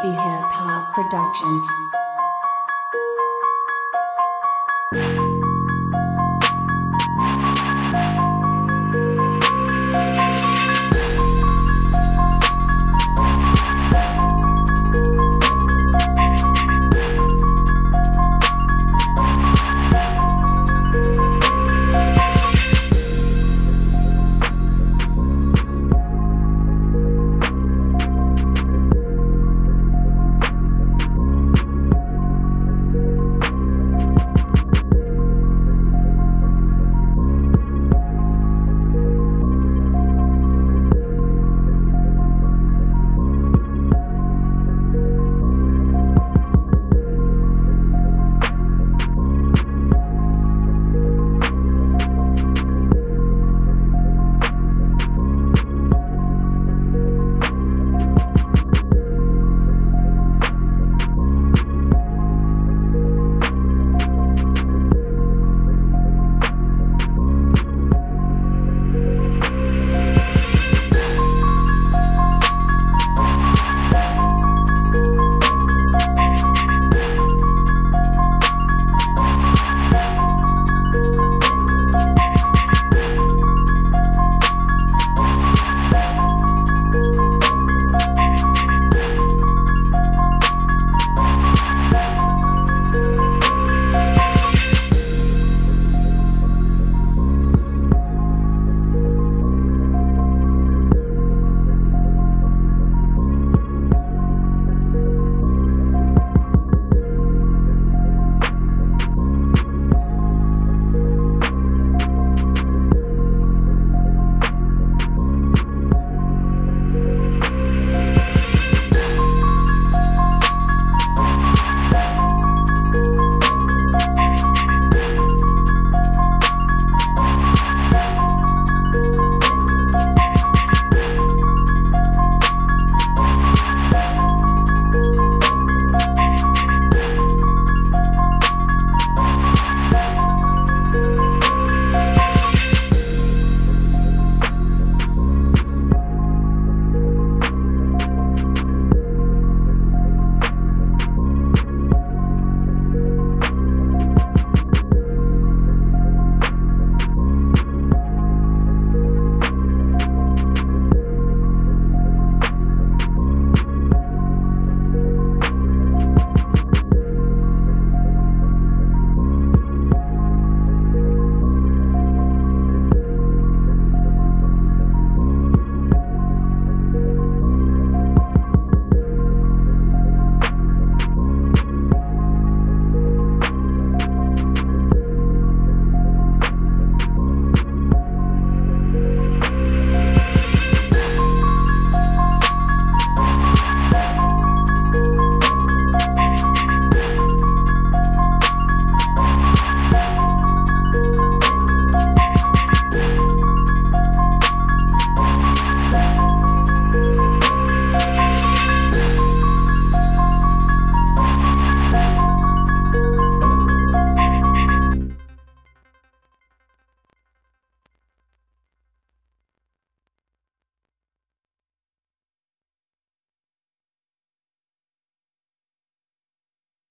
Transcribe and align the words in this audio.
Be 0.00 0.08
Hip 0.08 0.16
Hop 0.16 0.94
Productions. 0.94 2.01